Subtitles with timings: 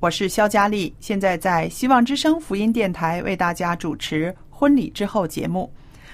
[0.00, 5.68] 我是肖佳丽，现在在希望之声福音电台为大家主持婚礼之后节目。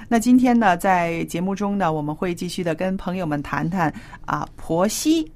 [0.09, 3.93] 那今天呢，在节目中呢，我们会继续的跟朋友们谈谈
[4.25, 5.31] 啊婆媳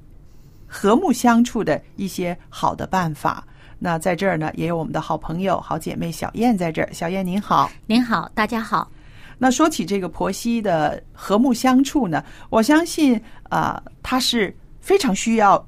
[0.66, 3.46] 和睦相处的一些好的办法。
[3.78, 6.88] 那在这儿呢，也有我们的好朋友、好姐妹小燕在这儿。
[6.90, 7.70] 小燕您好。
[7.86, 8.90] 您好，大家好。
[9.36, 13.14] 那说起这个婆媳的和睦相处呢，我相信
[13.50, 15.62] 啊、呃，它是非常需要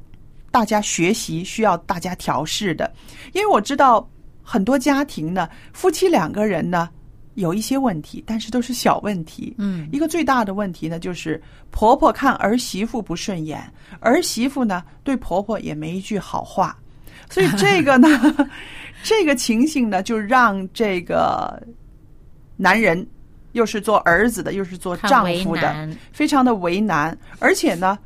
[0.50, 2.92] 大家学习、需要大家调试的。
[3.32, 4.08] 因为我知道
[4.42, 6.88] 很多家庭呢，夫妻两个人呢
[7.34, 9.54] 有一些问题，但是都是小问题。
[9.58, 13.62] 嗯一个最大的问题呢，就是婆婆看儿媳妇不顺眼，
[14.00, 16.76] 儿媳妇呢对婆婆也没一句好话，
[17.30, 18.08] 所以这个呢，
[19.02, 21.62] 这个情形呢，就让这个
[22.56, 23.06] 男人
[23.52, 27.96] 又是做儿子的，又是做丈夫的，非常的为难，而且呢，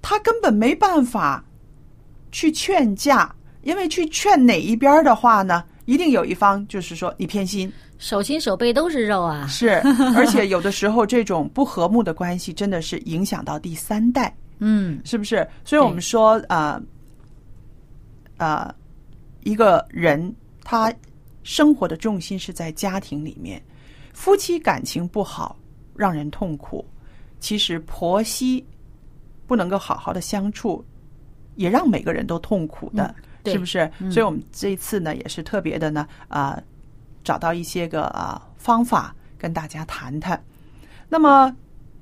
[0.00, 1.44] 他根本没办法
[2.32, 9.46] 去劝架，因为去劝哪一边的话呢，一定有一方就是说你偏心，手心手背都是肉啊！
[9.46, 9.70] 是，
[10.16, 15.46] 而且有的时候这种不和睦的关系真的是影响到第三代， 嗯，是不是？
[15.64, 16.80] 所以我们说，呃，
[18.36, 18.74] 呃，
[19.44, 20.92] 一个人他
[21.42, 23.62] 生活的重心是在家庭里面，
[24.12, 25.56] 夫妻感情不好，
[25.96, 26.84] 让人痛苦。
[27.40, 28.64] 其实婆媳
[29.46, 30.84] 不能够好好的相处，
[31.58, 33.90] 也让每个人都痛苦的，对是不是？
[34.10, 36.56] 所以我们这一次呢，也是特别的呢，啊、
[37.24, 40.40] 找到一些个啊、方法跟大家谈谈。
[41.08, 41.54] 那么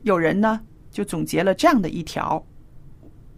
[0.02, 2.44] 有人呢就总结了这样的一条，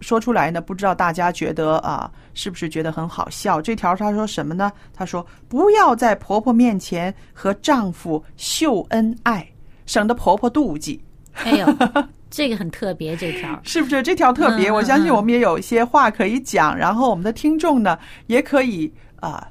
[0.00, 3.62] 说出来呢，不知道大家觉得啊、是不是觉得很好笑？
[3.62, 4.72] 这条他说什么呢？
[4.92, 9.48] 他说不要在婆婆面前和丈夫秀恩爱，
[9.86, 11.00] 省得婆婆妒忌。
[11.34, 11.66] 哎呦，
[12.30, 14.70] 这个很特别，这条 是不是这条特别？
[14.70, 19.48] 我相信我们也有一些话可以讲，然后我们的听众呢也可以啊、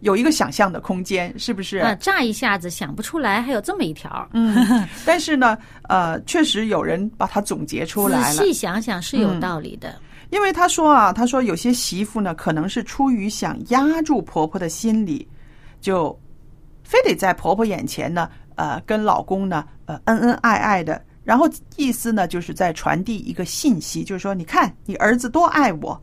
[0.00, 1.78] 有一个想象的空间，是不是？
[1.78, 4.28] 啊，乍一下子想不出来，还有这么一条。
[4.32, 4.54] 嗯，
[5.06, 5.56] 但是呢，
[5.88, 8.34] 呃，确实有人把它总结出来了。
[8.34, 9.94] 仔细想想是有嗯道理的。
[10.30, 15.26] 因为他说啊，他说有些媳妇呢，可能是出于想压住婆婆的心理，
[15.80, 16.18] 就
[16.82, 21.00] 非得在婆婆眼前呢，呃，跟老公呢，呃，恩恩爱爱的。
[21.26, 26.00] 然后意思呢，就是在传递一个信息，就是说，你看你儿子多爱我，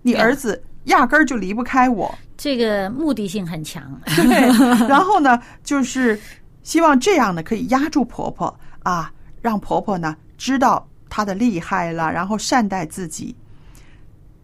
[0.00, 2.12] 你儿子压根儿就离不开我。
[2.38, 4.00] 这个目的性很强。
[4.16, 4.24] 对，
[4.88, 6.18] 然后呢，就是
[6.62, 9.12] 希望这样呢，可以压住婆婆啊，
[9.42, 13.36] 让婆婆呢知道她的厉害了，然后善待自己。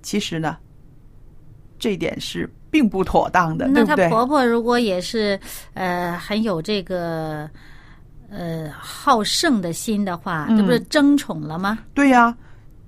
[0.02, 0.58] 其实呢，
[1.78, 3.96] 这一点是并不妥当的，那她？
[4.10, 5.40] 婆婆如果也是
[5.72, 7.48] 呃很有这个
[8.30, 11.78] 呃好胜的心的话，嗯这不是争宠了吗？
[11.94, 12.36] 对呀、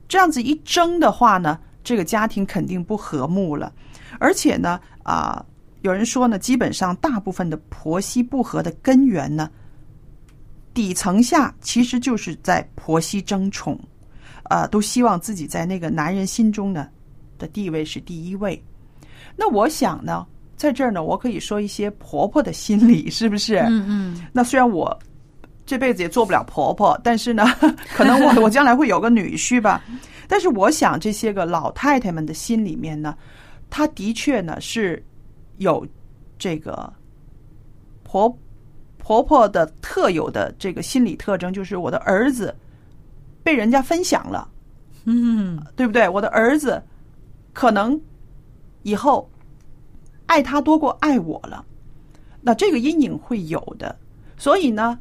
[0.08, 3.72] 这样子一争的话呢，这个家庭肯定不和睦了。
[4.18, 5.44] 而且呢，啊、
[5.82, 9.50] 有人说呢，基本上大部分的婆媳不和的根源呢，
[10.74, 13.78] 底层下其实就是在婆媳争宠，
[14.42, 16.88] 啊，都希望自己在那个男人心中呢
[17.38, 18.62] 的地位是第一位。
[19.36, 20.26] 那我想呢，
[20.56, 23.56] 在这儿呢，我可以说一些婆婆的心理，是不是？
[23.60, 24.96] 嗯嗯，那虽然我
[25.70, 27.44] 这辈子也做不了婆婆，但是呢，
[27.94, 29.80] 可能我 我将来会有个女婿吧。
[30.26, 33.16] 但是我想这些个老太太们的心里面呢，
[33.70, 35.00] 她的确呢是
[35.58, 35.86] 有
[36.40, 36.92] 这个
[38.02, 38.36] 婆
[38.98, 42.52] 婆婆的特有的这个心理特征，就是我的儿子
[43.44, 44.48] 被人家分享了，
[45.04, 46.08] 嗯，对不对？
[46.08, 46.82] 我的儿子
[47.52, 48.00] 可能
[48.82, 49.30] 以后
[50.26, 51.64] 爱他多过爱我了，
[52.40, 53.96] 那这个阴影会有的。
[54.36, 54.98] 所以呢，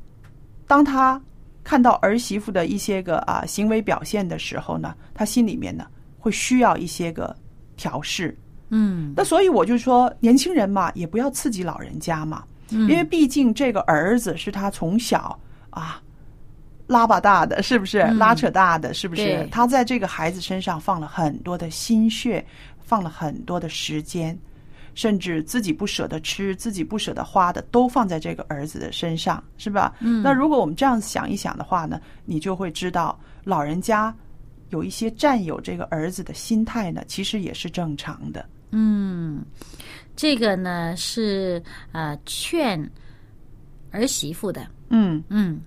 [0.69, 1.19] 当他
[1.63, 5.88] 看到儿媳妇的一些个啊行为表现的时候呢，他心里面呢
[6.19, 7.36] 会需要一些个
[7.75, 8.38] 调试。
[8.69, 15.39] 嗯，那所以我就说，年轻人嘛，也不要刺激老人家嘛，因为毕竟这个儿子是他从小
[15.71, 16.00] 啊
[16.86, 17.98] 拉巴大的，是不是？
[18.01, 19.48] 拉扯大的，是不是对？
[19.51, 22.45] 他在这个孩子身上放了很多的心血，
[22.77, 24.38] 放了很多的时间，
[24.95, 29.95] 甚至自己不舍得吃、自己不舍得花的，都放在这个儿子的身上，是吧？
[30.00, 30.21] 嗯。
[30.24, 34.13] 那如果我们这样想一想的话呢，你就会知道，老人家
[34.69, 38.47] 有一些占有这个儿子的心态呢，其实也是正常的。
[38.71, 39.44] 嗯，
[40.15, 42.80] 这个呢是呃劝
[43.91, 45.59] 儿媳妇的，嗯嗯。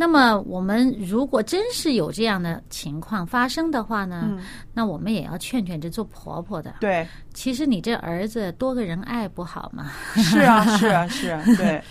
[0.00, 4.38] 那么我们如果真是有这样的情况发生的话呢，嗯
[4.72, 6.76] 那我们也要劝劝这做婆婆的。
[6.78, 7.04] 对。
[7.34, 9.90] 其实你这儿子多个人爱不好吗？
[10.14, 11.82] 是啊，是啊，是啊， 对。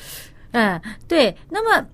[0.52, 1.36] 嗯，对。
[1.50, 1.86] 那么，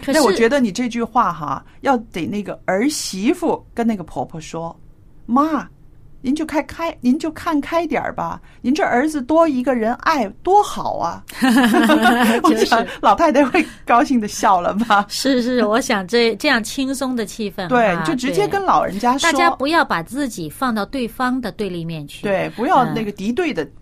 [0.00, 4.76] 可是那我觉得你这句话哈，要得那个儿媳妇跟那个婆婆说
[5.24, 5.68] ：“妈，
[6.22, 11.22] 您就开开，您就看开点儿吧，您这儿子多一个人爱多好啊！”
[12.42, 15.06] 我想老太太会高兴的笑了吧？
[15.08, 22.92] 是是， 我想这这样轻松的气氛，对，就直接跟老人家说，大家不要把自己放到对方的对立面去，对，不要嗯。
[22.94, 23.72] 那个敌对的对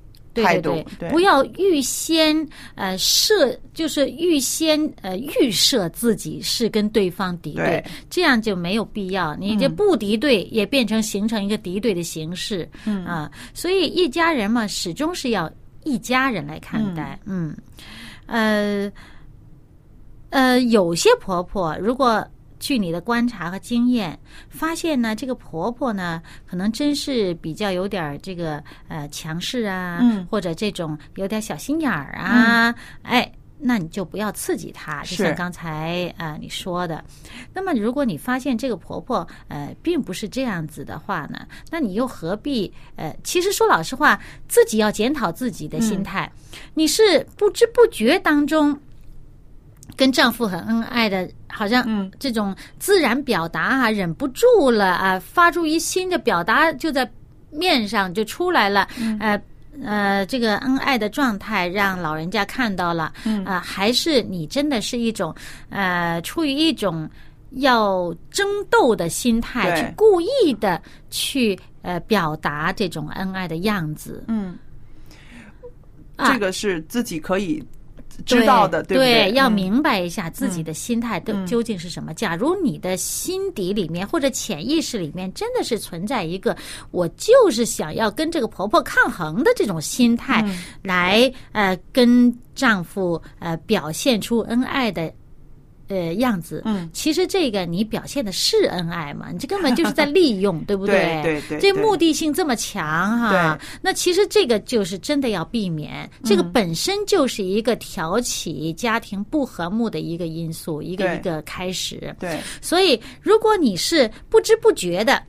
[0.43, 1.11] 态度对，对。
[1.11, 7.85] 不要预先呃设，就是预先呃预设自己是跟对方敌对，对。
[8.11, 9.35] 这样就没有必要。
[9.37, 13.05] 你就不敌对，也变成形成一个敌对的形式，嗯。
[13.05, 15.51] 啊，所以一家人嘛，始终是要
[15.85, 17.57] 一家人来看待，嗯，
[18.27, 18.91] 呃
[20.31, 22.27] 呃，有些婆婆如果。
[22.59, 24.19] 据你的观察和经验，
[24.49, 37.05] 发现呢，这个婆婆呢，可能真是比较有点儿这个呃强势啊，嗯或者这种有点小心眼儿啊，哎，那你就不要刺激她，就像刚才啊、呃你说的。
[37.53, 43.15] 那么，如果你发现这个婆婆呃并不是这样子的话呢，那你又何必呃？
[43.25, 46.31] 其实说老实话，自己要检讨自己的心态，
[46.75, 48.79] 你是不知不觉当中。
[49.99, 52.11] 跟丈夫很恩爱的，好像嗯。
[52.21, 57.07] 这种自然表达啊，忍不住了啊，发出一新的表达就在
[57.51, 58.87] 面上就出来了，
[59.19, 59.41] 呃
[59.85, 63.13] 呃，这个恩爱的状态让老人家看到了，
[63.45, 65.35] 啊、还是你真的是一种
[65.69, 67.09] 呃，出于一种
[67.53, 70.81] 要争斗的心态，去故意的
[71.11, 74.57] 去呃表达这种恩爱的样子，嗯，
[76.17, 76.33] 啊。
[76.33, 77.65] 这个是自己可以
[78.27, 79.31] 知道的，对不对？
[79.33, 82.13] 要嗯明白一下自己的心态都究竟是什么。
[82.15, 86.57] 假如你的心底里面或者潜意识里面真的是存在一个
[86.91, 95.13] 我就是想要跟这个婆婆抗衡的这种心态，嗯来呃跟丈夫呃表现出恩爱的。
[95.89, 99.31] 呃，样子，嗯，其实这个你表现的是恩爱嘛？
[99.33, 112.15] 你这根本就是在 利用，对不对对对对这目的性这么强哈，对那其实这个就是真的要避免，这个本身就是一个挑起家庭不和睦的一个因素，一个一个开始。
[112.21, 115.23] 对，所以，如果你是不知不觉的。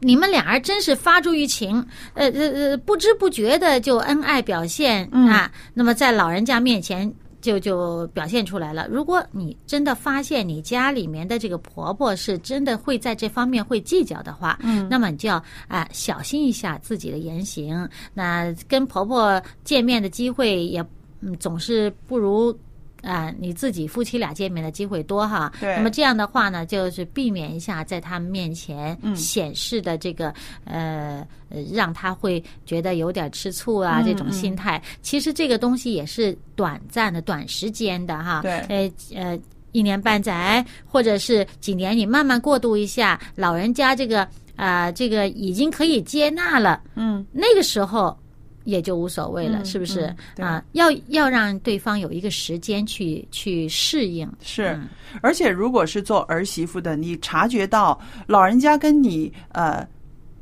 [0.00, 8.86] 你们俩人真是发出于情，呃呃呃，不知不觉的就恩爱表现、嗯啊，那么在老人家面前就就表现出来了。
[8.88, 17.88] 如果你真的发现你家里面的这个婆婆是真的会在这方面会计较的话，嗯，那么你就要啊、小心一下自己的言行。
[18.14, 20.84] 那跟婆婆见面的机会也
[21.20, 22.56] 嗯总是不如。
[23.02, 34.82] 啊、你自己夫妻俩见面的机会多哈，对那么这样的话呢，就是避免一下在他们面前嗯显示的这个、呃呃，让他会觉得有点吃醋啊、嗯这种心态。
[35.00, 38.40] 其实这个东西也是短暂的、短时间的哈。
[38.42, 39.38] 对呃呃，
[39.72, 44.22] 一年半载或者是几年，你慢慢过渡一下，老人家这个
[44.56, 48.18] 啊、呃这个已经可以接纳了，嗯，那个时候。
[48.68, 50.14] 也就无所谓了，嗯是不是？
[50.36, 50.64] 嗯啊？
[50.72, 54.88] 要要让对方有一个时间去去适应，是嗯，
[55.22, 59.88] 而且如果是做儿媳妇的，你察觉到老人家跟你呃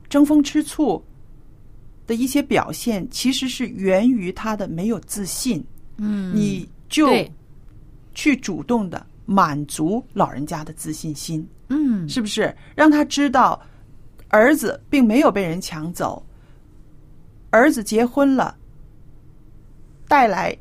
[0.09, 1.01] 争风吃醋
[2.05, 5.65] 的一些表现，其实是源于他的没有自信，
[5.99, 7.09] 嗯，你就
[8.13, 12.09] 去主动的满足老人家的自信心，嗯。
[12.09, 12.53] 是不是？
[12.75, 13.61] 让他知道
[14.31, 16.26] 儿子并没有被人抢走，
[17.57, 18.57] 儿子结婚了，
[20.07, 20.57] 带来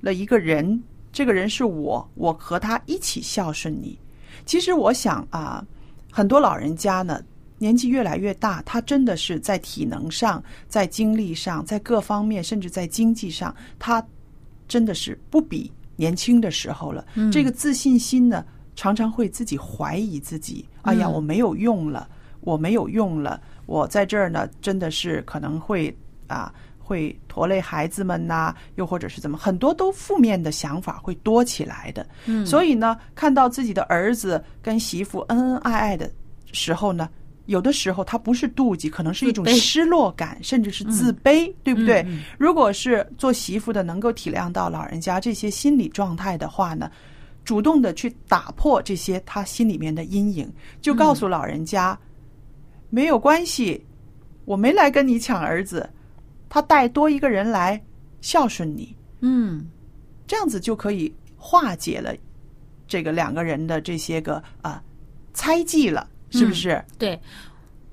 [0.00, 3.98] 了一个人，这个人是我，我和他一起孝顺你。
[4.46, 5.66] 其实我想啊，
[6.12, 7.20] 很多老人家呢，
[7.58, 14.02] 年纪越来越大，他真的是在体能上、在精力上、在各方面，甚至在经济上，他
[14.68, 17.04] 真的是不比年轻的时候了。
[17.32, 18.44] 这个自信心呢，
[18.76, 20.68] 常常会自己怀疑自己。
[20.82, 22.08] 哎呀，我没有用了，
[22.40, 25.94] 我没有用了，我在这儿呢，真的是可能会
[26.28, 26.54] 啊。
[26.80, 32.08] 会拖累孩子们呐，又或者是怎么，很多都负面的想法会多起来的。
[32.24, 36.10] 嗯，所以呢，看到自己的儿子跟媳妇恩恩爱爱的
[36.50, 37.06] 时候呢，
[37.44, 42.02] 有的时候他不是妒忌，可能是一种失落感，甚至是自卑，对不对？
[42.38, 46.90] 如果是做媳妇的能够体谅到老人家这些心理状态的话呢，
[47.44, 51.98] 主动的去打破这些他心里面的阴影，就告诉老人家
[52.88, 53.84] 没有关系，
[54.46, 55.86] 我没来跟你抢儿子。
[56.48, 57.82] 他带多一个人来
[58.20, 59.66] 孝顺你，嗯，
[60.26, 62.14] 这样子就可以化解了
[62.86, 64.82] 这个两个人的这些个啊
[65.34, 66.82] 猜忌了，是不是？
[66.98, 67.18] 对，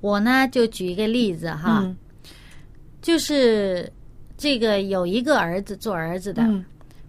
[0.00, 1.86] 我呢就举一个例子哈，
[3.02, 3.92] 就是
[4.36, 6.42] 这个有一个儿子做儿子的，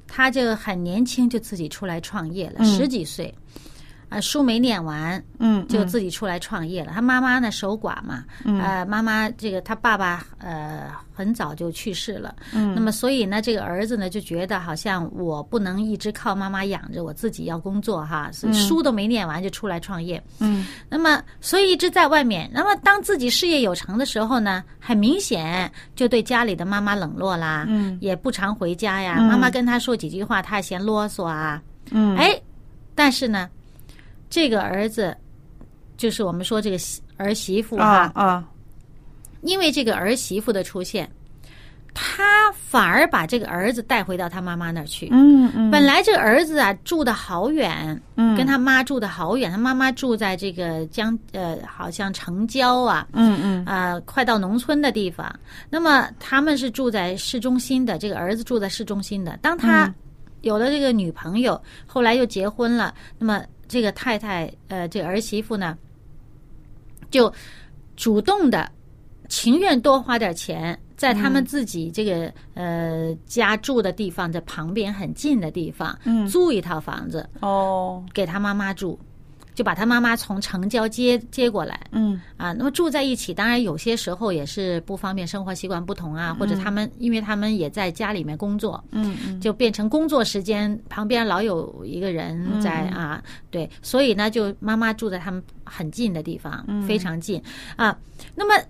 [0.07, 3.33] 他就很年轻就自己出来创业了，十几岁。
[4.09, 6.93] 啊，书没念完，嗯，就自己出来创业了。
[6.93, 22.49] 他妈妈呢，守寡嘛，呃，妈妈这个他爸爸呃很早就去世了，嗯，那么所以呢，这个儿子呢就觉得好像我不能一直靠妈妈养着，我自己要工作哈，所以书都没念完就出来创业，嗯，那么所以一直在外面。
[22.53, 29.19] 那么当自己事业有成的时候呢，很明显就对家里的妈妈冷落啦，嗯，也不常回家呀。
[29.19, 31.61] 妈妈跟他说几句话，他嫌啰嗦啊，
[31.91, 32.39] 嗯，哎，
[32.95, 33.49] 但是呢。
[34.29, 35.15] 这个儿子，
[35.95, 36.77] 就是我们说这个
[37.17, 38.45] 儿媳妇啊啊，
[39.41, 41.09] 因为这个儿媳妇的出现，
[41.93, 45.07] 他反而把这个儿子带回到他妈妈那儿去。
[45.11, 55.33] 嗯嗯，本来这个儿子啊住的好远，嗯，跟他妈住的好远，他妈妈住在这个江呃，好像城郊啊，嗯嗯啊，快到农村的地方。
[55.69, 59.37] 那么他们是住在市中心的，这个儿子住在市中心的。
[59.41, 59.91] 当他
[60.41, 63.41] 有了这个女朋友，后来又结婚了，那么。
[63.67, 65.77] 这个太太，呃，这儿媳妇呢，
[67.11, 67.31] 就
[67.95, 68.71] 主动的，
[69.29, 76.27] 情愿多花点钱，在他们自己这个呃家住的地方的旁边很近的地方，嗯。
[76.27, 78.99] 租一套房子哦，给他妈妈住。
[79.57, 82.21] 就把他妈妈从城郊接接过来，嗯。
[82.37, 97.41] 啊，那么住在一起，当然有些时候也是不方便，生活习惯不同啊，或者他们因为他们也在家里面工作，嗯嗯，就变成工作时间旁边老有一个人在啊，对，所以呢，就妈妈住在他们很近的地方，非常近。
[97.75, 97.97] 啊，
[98.35, 98.63] 那么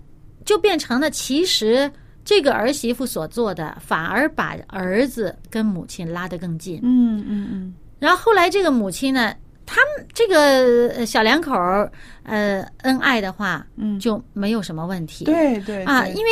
[0.46, 1.92] 就变成了其实
[2.24, 9.34] 这个儿媳妇所做的，反而把儿子跟母亲拉得更近，嗯嗯嗯，然后后来这个母亲呢。
[9.70, 15.26] 他们这个小两口儿，呃，恩爱的话，嗯，就没有什么问题。
[15.26, 16.30] 对对啊，因为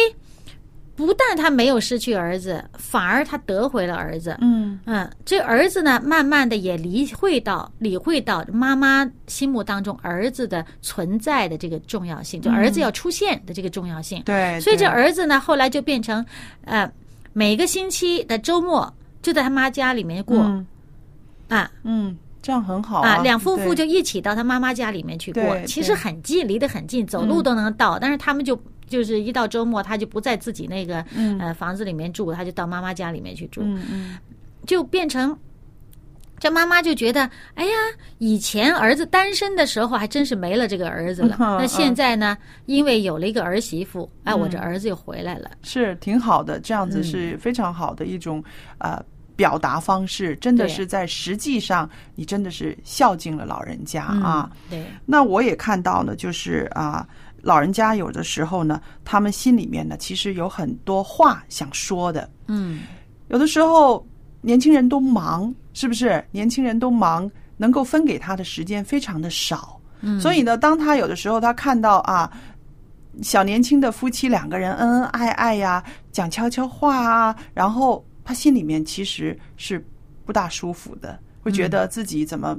[0.97, 4.35] 不但他没有失去儿子，反而他得回了儿子。
[4.41, 14.23] 嗯嗯，这儿子呢，慢慢的也理会到理会到妈妈心目当中儿子的存在的这个重要性，就儿子要出现的这个重要性。
[14.25, 16.25] 对，所以这儿子呢，后来就变成
[16.65, 16.91] 呃，
[17.35, 18.91] 每个星期的周末
[19.21, 20.41] 就在他妈家里面过
[21.51, 22.17] 啊，嗯。
[22.47, 27.99] 这样很好啊，两夫妇就一起到他妈妈家里面去过，其实很近，离得很近，走路都能到。
[27.99, 31.05] 但是他们就就是一到周末，他就不在自己那个
[31.41, 34.19] 呃房子里面住，他就到妈妈家里面去住，嗯嗯，
[34.65, 35.37] 就变成
[36.39, 37.73] 这妈妈就觉得，哎呀，
[38.19, 48.41] 以前儿子单身的时候还真是没了这个儿子了， 那现在呢，因为有了一个儿媳妇，哎，我这儿子又回来了，是挺好的，这样子是非常好的一种
[48.79, 49.05] 呃。
[49.37, 54.51] 表达方式真的是在实际上，你真的是孝敬了老人家啊。
[54.71, 57.07] 对，那我也看到呢，就是啊，
[57.43, 62.29] 老人家有的时候呢，他们心里面呢，其实有很多话想说的。
[62.49, 62.85] 嗯，
[63.29, 64.05] 有的时候
[64.41, 66.25] 年轻人都忙，是不是？
[66.31, 69.79] 年轻人都忙，能够分给他的时间非常的少。
[70.01, 72.33] 嗯，所以呢，当他有的时候他看到啊，
[73.21, 78.03] 小年轻的夫妻两个人恩恩爱爱呀，讲悄悄话啊，然后。
[78.27, 79.83] 他心里面其实是
[80.25, 82.59] 不大舒服的，会觉得自己怎么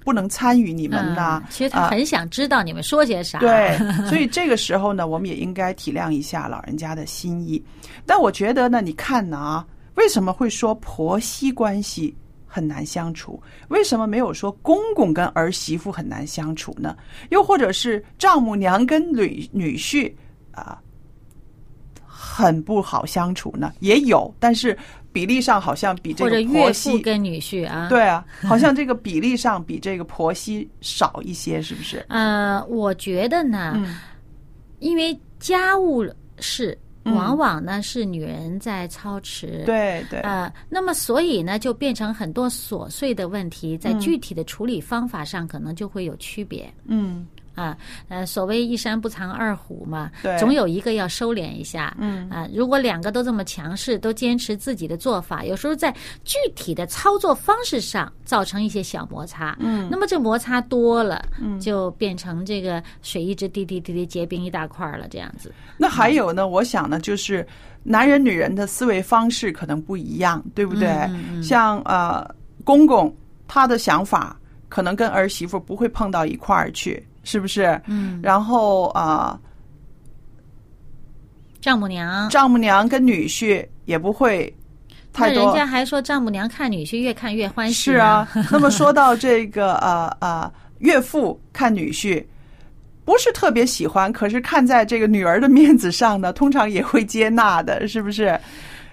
[0.00, 1.40] 不能参与你们呢？
[1.48, 3.38] 其实他很想知道你们说些啥。
[3.38, 3.78] 对，
[4.10, 7.64] 所以这个时候呢，我们也应该体谅一下老人家的心意。
[8.04, 9.64] 但我觉得呢，你看呢啊，
[9.94, 12.12] 为什么会说婆媳关系
[12.44, 13.40] 很难相处？
[13.68, 16.96] 为什么没有说公公跟儿媳妇很难相处呢？
[17.30, 20.12] 又或者是丈母娘跟女女婿
[20.50, 20.80] 啊、
[22.36, 23.72] 很不好相处呢？
[23.78, 24.76] 也有，但是
[25.12, 32.04] 比例上好像比这个婆媳跟女婿啊，对啊，好像这个比例上比这个婆媳少一些，是不是？
[32.08, 33.94] 呃，我觉得呢，嗯
[34.80, 36.04] 因为家务
[36.40, 39.62] 事嗯往往呢是女人在操持，。
[39.64, 47.76] 对对，呃，那么所以呢，就变成很多琐碎的问题，在嗯具体的处理方法上可能就会有区别嗯啊。
[48.08, 51.94] 呃，所谓一山不藏二虎嘛，对总有一个要收敛一下。
[51.98, 55.92] 嗯啊，如果两个都这么强势，都坚持自己的做法，有时候在
[56.24, 59.56] 具体的操作方式上造成一些小摩擦。
[59.60, 65.52] 嗯那么这摩擦多了，嗯就变成这个水一直滴滴滴滴结冰一大块了，这样子。
[65.76, 67.46] 那还有呢，我想呢，就是
[67.82, 70.88] 男人女人的思维方式可能不一样，对不对？
[70.88, 72.28] 嗯像呃，
[72.64, 73.14] 公公
[73.46, 74.36] 他的想法
[74.68, 77.80] 可能跟儿媳妇不会碰到一块儿去，是不是？
[77.86, 79.38] 嗯，然后啊、
[81.60, 84.54] 丈母娘，丈母娘跟女婿也不会
[85.16, 85.54] 那人太多。
[85.54, 87.74] 家还说丈母娘看女婿越看越欢喜。
[87.74, 92.24] 是啊，， 那么说到这个呃呃，岳父看女婿。
[93.06, 98.40] 不是特别喜欢，可是看在这个女儿的面子上呢，通常也会接纳的，是不是？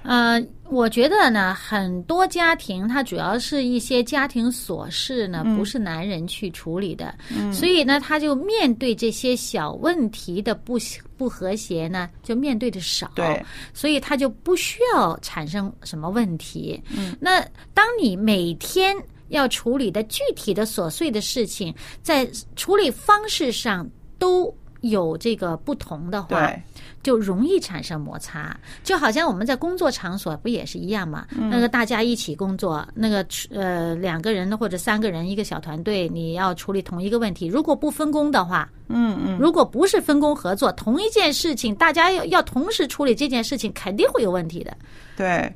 [0.04, 7.14] 呃，我觉得呢，很多家庭它主要是一些家庭琐事呢，嗯不是男人去处理的，
[7.54, 10.78] 所以呢，他就面对这些小问题的不
[11.18, 16.82] 不和谐呢，就面对的少，对，所以他就不需要产生什么问题。
[16.90, 17.40] 嗯，那
[17.74, 18.96] 当你每天
[19.30, 26.62] 要处理的具体的琐碎的事情，在处理方式上都有这个不同的话，对，
[27.04, 31.26] 就容易产生摩擦，就好像我们在工作场所不也是一样嘛？
[31.50, 44.76] 那个大家一起工作，那个呃两个人或者三个人一个小团队，你要处理同一个问题，如果不分工的话，嗯嗯，如果不是分工合作，同一件事情，大家要要同时处理这件事情，肯定会有问题的。
[45.18, 45.52] 对，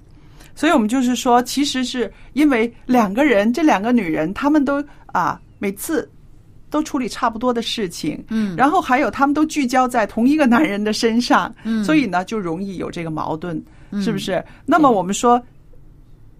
[0.55, 6.09] 所以我们就是说，其实是因为两个人，这两个女人，她们都啊，每次
[6.69, 13.61] 都处理差不多的事情，嗯，然后还有他们都聚焦在同一个男人的身上，嗯所以呢，就容易有这个矛盾，
[14.01, 14.43] 是不是？
[14.65, 15.41] 那么我们说，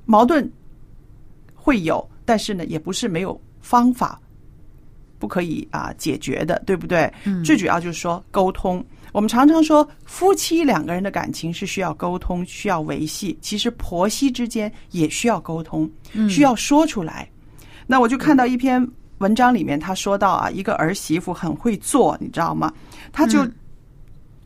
[0.05, 0.51] 矛盾
[1.53, 4.19] 会有，但是呢，也不是没有方法。
[5.17, 7.11] 不可以啊解决的，对不对？
[7.23, 8.85] 嗯最主要就是说沟通。
[9.13, 15.89] 我们常常说夫妻两个人的感情是需要沟通、需要维系，其实婆媳之间也需要沟通，
[16.29, 17.27] 需要说出来。
[17.87, 18.85] 那我就看到一篇
[19.19, 22.71] 文章里面，他说到啊，一个儿媳妇很会做，你知道吗？
[23.11, 23.47] 她就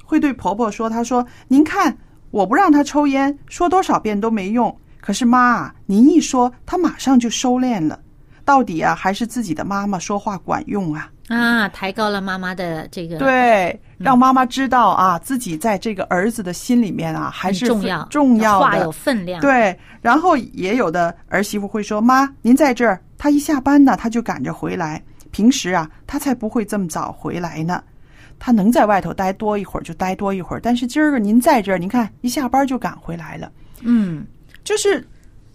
[0.03, 1.97] 会对婆婆说：“她说您看，
[2.31, 4.75] 我不让她抽烟，说多少遍都没用。
[5.01, 7.99] 可是妈啊，您一说，她马上就收敛了。
[8.45, 18.91] 到底啊，还是自己的妈妈说话管用啊。”啊，抬高了妈妈的这个，对，让妈妈知道啊，自己在这个儿子的心里面啊，还是重要，重要话有。
[18.91, 25.01] 分量。，对，然后也有的儿媳妇会说：“妈，您在这儿。”她一下班呢，她就赶着回来。
[25.31, 27.83] 平时啊，她才不会这么早回来呢。
[28.39, 34.25] 她能在外头待多一会儿就待多一会儿，但是今儿个您在这儿，您看一下班就赶回来了，嗯，
[34.63, 35.05] 就是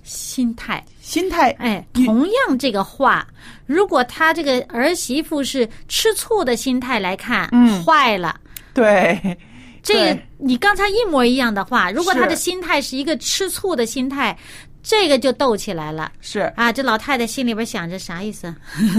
[0.05, 0.85] 心态。
[1.01, 3.27] 心态哎，同样这个话，
[3.67, 8.39] 如果他这个儿媳妇是吃醋的心态来看，嗯坏了。
[8.73, 9.37] 对
[9.83, 14.37] 这个你刚才一模一样的话，如果他的心态是一个吃醋的心态，
[14.83, 16.41] 这个就斗起来了是。
[16.57, 16.71] 啊！
[16.73, 18.55] 这老太太心里边想着啥意思？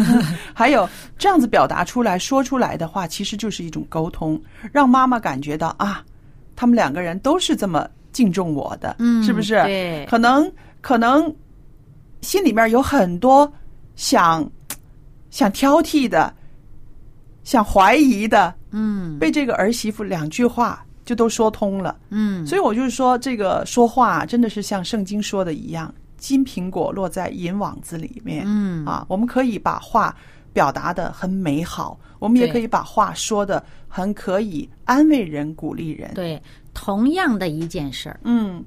[0.53, 0.87] 还有
[1.17, 4.41] 这样子表达出来、说出来的话，其实就是一种沟通，
[4.71, 6.03] 让妈妈感觉到啊，
[6.55, 9.61] 他们两个人都是这么敬重我的，嗯是不是？
[9.63, 10.51] 对可能
[10.85, 11.35] 可能
[12.21, 13.51] 心里面有很多
[13.95, 14.47] 想
[15.31, 16.31] 想挑剔的、
[17.43, 21.97] 想怀疑的，嗯被这个儿媳妇两句话就都说通了。
[22.11, 28.43] 嗯，所以我就是说，这个说话啊真的是像圣经说的一样，金苹果落在银网子里面。
[28.45, 30.15] 嗯啊，我们可以把话
[30.53, 36.39] 表达的很美好，我们也可以把话说的很可以安慰人、鼓励人。，对，
[36.75, 38.63] 同样的一件事儿，嗯，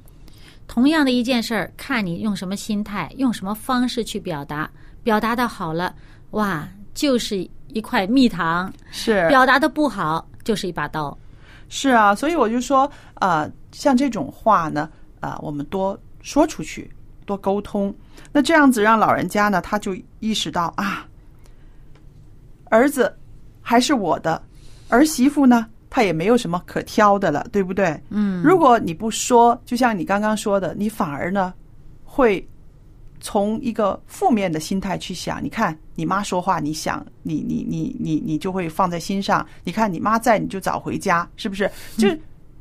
[0.68, 4.70] 同样的一件事儿，看你用什么心态，用什么方式去表达，
[5.02, 5.92] 表达的好了，
[6.32, 9.26] 哇，就是一块蜜糖；是。
[9.28, 11.16] 表达的不好，就是一把刀。
[11.70, 14.88] 是啊，所以我就说，呃，像这种话呢，
[15.20, 16.88] 啊，我们多说出去，
[17.24, 17.92] 多沟通，
[18.30, 21.06] 那这样子让老人家呢，他就意识到啊，
[22.66, 23.14] 儿子
[23.62, 24.40] 还是我的，
[24.88, 28.00] 儿媳妇呢，他也没有什么可挑的了，对不对？
[28.10, 31.52] 嗯，如果你不说，就像你刚刚说的，你反而呢
[32.04, 32.46] 会
[33.20, 39.44] 从一个负面的心态去想，你看你妈说话，你想你你你你你就会放在心上。
[39.64, 41.70] 你看你妈在，你就早回家，是不是？
[41.96, 42.08] 就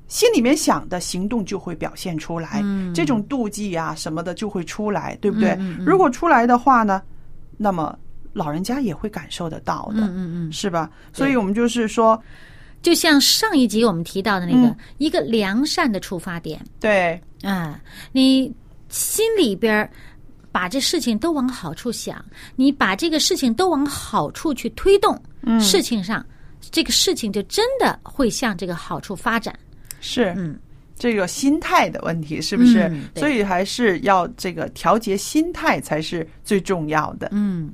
[0.08, 2.64] 心里面想的行动就会表现出来，
[2.94, 5.58] 这种妒忌啊什么的就会出来，对不对？
[5.86, 7.02] 如果出来的话呢，
[7.58, 7.94] 那么
[8.32, 10.90] 老人家也会感受得到的，嗯嗯嗯，是吧？
[11.12, 12.20] 所以我们就是说，
[12.82, 18.52] 就像上一集我们提到的那个、一个良善的出发点对，啊，你
[18.90, 19.90] 心里边儿
[20.52, 22.24] 把这事情都往好处想，
[22.56, 26.26] 你把这个事情都往好处去推动，嗯事情上
[26.72, 29.54] 这个事情就真的会向这个好处发展。
[30.00, 30.58] 是，嗯，
[30.96, 32.84] 这个心态的问题，是不是？
[32.90, 37.30] 嗯所以还是要这个调节心态才是最重要的。
[37.32, 37.74] 嗯。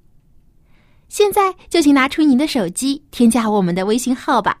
[1.11, 4.57] 现在就请拿出您的手机，添加我们的微信号吧。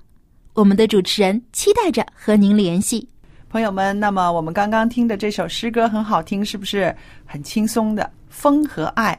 [0.53, 3.07] 我们的主持人期待着和您联系。
[3.47, 6.93] 朋友们，那么我们刚刚听的这首诗歌很好听，是不是
[7.25, 9.17] 很轻松的《风和爱》？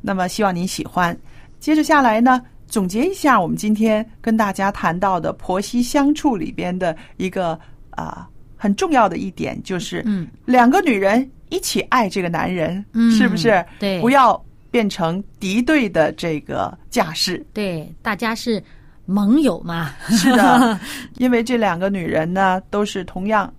[0.00, 1.16] 那么希望您喜欢。
[1.60, 7.56] 接着下来呢，总结一下我们今天跟大家谈到的婆媳相处里边的一个
[7.90, 13.64] 啊、很重要的一点，就是嗯，两个女人一起爱这个男人，嗯是不是？
[13.78, 17.46] 对不要变成敌对的这个架势。
[17.52, 18.60] 对，大家是
[19.06, 19.92] 盟友嘛。
[20.10, 20.80] 是的，
[21.18, 23.54] 因为这两个女人呢，都是同样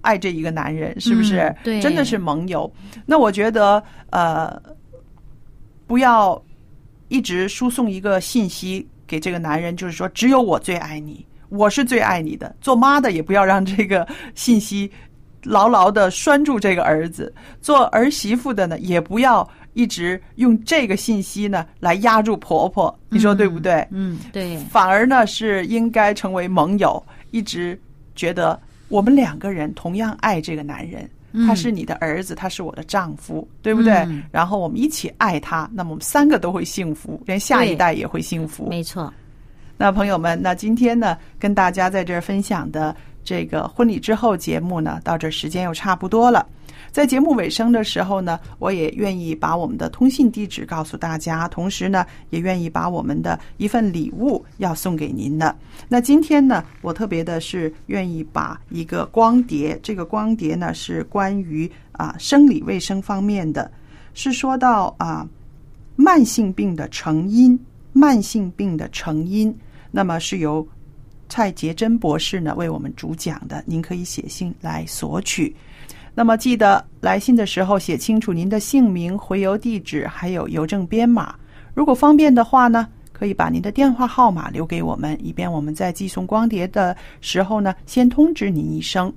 [0.00, 1.40] 爱这一个男人，是不是？
[1.40, 2.72] 嗯对真的是盟友。
[3.04, 4.58] 那我觉得，呃，
[5.86, 6.42] 不要
[7.08, 12.56] 一直输送一个信息给这个男人，就是说只有我最爱你，我是最爱你的。
[12.62, 14.90] 做妈的也不要让这个信息
[15.42, 22.96] 牢牢的拴住这个儿子，做儿媳妇的呢，也不要一直用这个信息呢来压住婆婆。
[23.08, 23.86] 你说对不对？
[23.90, 27.80] 嗯，对，反而呢是应该成为盟友，一直
[28.14, 33.92] 觉得我们两个人同样爱这个男人，嗯他是你的儿子，他是我的丈夫，对不对？
[33.92, 38.68] 嗯然后我们一起爱他，那么我们三个都会幸福，连下一代也会幸福。
[38.68, 39.12] 没错。
[39.76, 46.46] 那朋友们，那今天呢，跟大家在这儿分享的这个婚礼之后节目呢，到这时间又差不多了。
[46.92, 55.56] 在节目尾声的时候呢，我也愿意把我们的通信地址告诉大家，同时呢，也愿意把我们的一份礼物要送给您的。
[55.88, 63.70] 那今天呢，我特别的是愿意把一个光碟，这个光碟呢是关于啊生理卫生方面的，
[64.12, 65.26] 是说到啊
[65.94, 67.58] 慢性病的成因，
[67.92, 69.56] 慢性病的成因，
[69.92, 70.66] 那么是由
[71.28, 75.54] 蔡杰珍博士呢为我们主讲的，您可以写信来索取。
[76.20, 81.34] 那么记得来信的时候写清楚您的姓名、回邮地址，还有邮政编码。
[81.72, 89.10] 如果方便的话呢，可以把您的电话号码留给我们，以便我们在寄送光碟的时候呢，先通知您一声。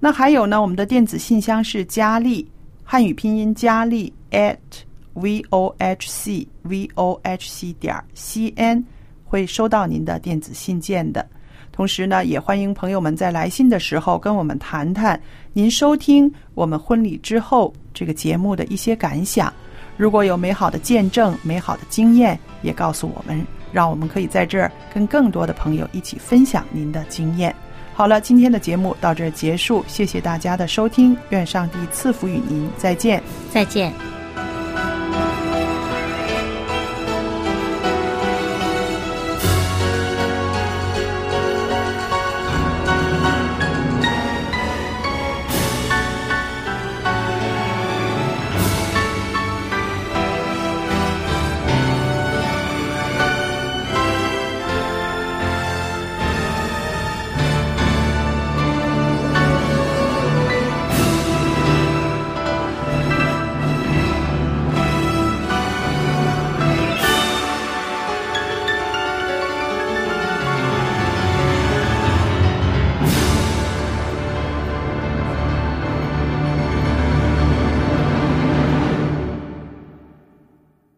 [0.00, 2.50] 那还有呢，我们的电子信箱是佳丽，
[2.82, 4.56] 汉语拼音佳丽 at
[5.12, 8.82] v o h c v o h c 点 c n，
[9.22, 11.28] 会收到您的电子信件的。
[11.78, 15.18] 同时呢，也欢迎朋友们在来信的时候跟我们谈谈
[15.52, 19.52] 您收听我们婚礼之后这个节目的一些感想。
[19.96, 27.54] 如果有美好的见证、美好的经验，也告诉我们，让我们可以在这儿跟更多的朋友一起分享您的经验。
[27.94, 33.22] 好了，今天的节目到这儿结束，谢谢大家的收听，愿上帝赐福与您，再见。
[33.52, 34.17] 再见。